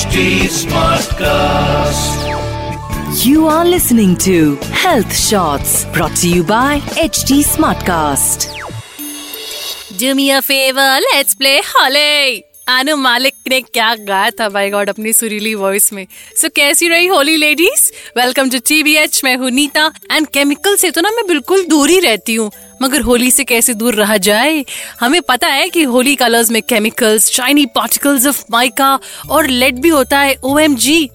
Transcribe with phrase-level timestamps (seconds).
[0.00, 2.16] HT Smartcast.
[3.22, 8.48] You are listening to Health Shots brought to you by HT Smartcast.
[9.98, 12.49] Do me a favor, let's play Holi.
[12.78, 16.06] अनु मालिक ने क्या गाया था bye God अपनी सुरीली voice में।
[16.36, 20.90] सो so, कैसी रही Holi ladies welcome to TVH मैं हूँ नीता। एंड केमिकल से
[20.90, 22.50] तो ना मैं बिल्कुल दूर ही रहती हूँ।
[22.82, 24.64] मगर होली से कैसे दूर रहा जाए?
[25.00, 28.98] हमें पता है कि होली कलर्स में chemicals shiny particles of mica
[29.30, 31.10] और लेड भी होता है O M G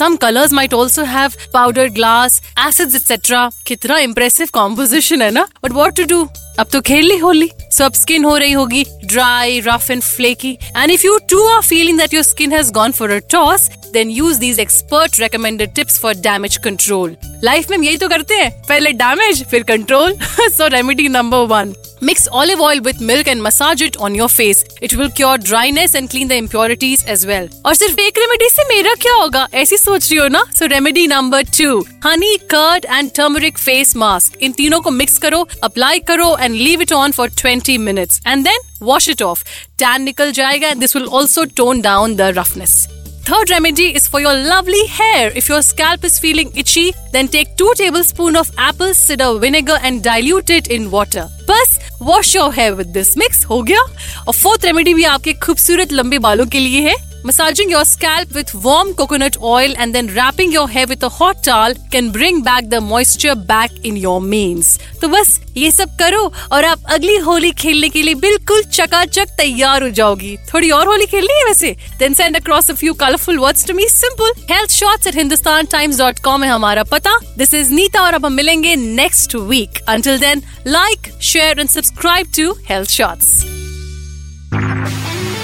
[0.00, 3.50] Some colors might also have powdered glass, acids, etc.
[3.66, 5.48] कितना इम्प्रेसिव कॉम्पोजिशन है ना?
[5.64, 7.50] बट वॉट टू डू अब तो खेल ली होली।
[7.84, 11.98] अब स्किन हो रही होगी dry rough and flaky and if you too are feeling
[11.98, 16.14] that your skin has gone for a toss then use these expert recommended tips for
[16.14, 18.50] damage control life में हम यही तो करते हैं.
[18.68, 20.16] पहले डैमेज फिर control
[20.50, 21.74] so remedy number one
[22.06, 24.62] Mix olive oil with milk and massage it on your face.
[24.80, 27.48] It will cure dryness and clean the impurities as well.
[27.66, 29.46] और सिर्फ़ एक रेमेडी से मेरा क्या होगा?
[29.54, 30.44] ऐसी सोच रही हो ना?
[30.58, 35.46] So remedy number two honey curd and turmeric face mask इन तीनों को मिक्स करो
[35.64, 39.44] अप्लाई करो and leave it on for 20 minutes and then wash it off
[39.78, 42.86] tan निकल जाएगा this will also tone down the roughness
[43.26, 45.32] Third remedy is for your lovely hair.
[45.34, 50.00] If your scalp is feeling itchy, then take 2 tablespoons of apple cider vinegar and
[50.00, 51.24] dilute it in water.
[51.48, 53.80] बस wash your hair with this mix हो गया
[54.28, 56.94] और fourth remedy भी आपके खूबसूरत लंबे बालों के लिए है
[57.25, 61.43] Massaging your scalp with warm coconut oil and then wrapping your hair with a hot
[61.43, 64.71] towel can bring back the moisture back in your manes.
[65.01, 66.21] तो बस ये सब करो
[66.51, 71.05] और आप अगली होली खेलने के लिए बिल्कुल चकाचक तैयार हो जाओगी थोड़ी और होली
[71.13, 75.07] खेलनी है वैसे then send across a few colourful words to me simple health shots
[75.07, 78.75] at Hindustan Times dot com है हमारा पता दिस इज नीता और अब हम मिलेंगे
[78.75, 83.43] next week until then like share and subscribe to health shots